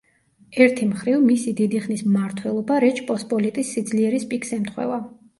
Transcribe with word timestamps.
ერთი 0.63 0.85
მხრივ, 0.91 1.17
მისი 1.25 1.51
დიდი 1.59 1.81
ხნის 1.83 2.01
მმართველობა 2.07 2.77
რეჩ 2.83 3.01
პოსპოლიტის 3.09 3.69
სიძლიერის 3.75 4.25
პიკს 4.33 4.55
ემთხვევა. 4.59 4.99